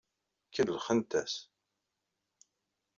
Kellxent-as. 0.53 1.35